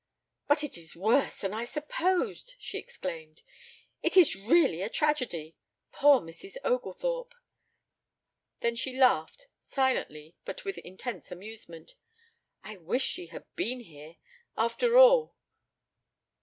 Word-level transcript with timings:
"But 0.47 0.63
it 0.63 0.79
is 0.79 0.95
worse 0.95 1.41
than 1.41 1.53
I 1.53 1.63
supposed!" 1.63 2.55
she 2.57 2.79
exclaimed. 2.79 3.43
"It 4.01 4.17
is 4.17 4.35
really 4.35 4.81
a 4.81 4.89
tragedy. 4.89 5.55
Poor 5.91 6.19
Mrs. 6.19 6.57
Oglethorpe." 6.63 7.35
Then 8.61 8.75
she 8.75 8.97
laughed, 8.97 9.45
silently 9.59 10.35
but 10.43 10.65
with 10.65 10.79
intense 10.79 11.31
amusement. 11.31 11.93
"I 12.63 12.77
wish 12.77 13.03
she 13.05 13.27
had 13.27 13.45
been 13.55 13.81
here! 13.81 14.15
After 14.57 14.97
all! 14.97 15.35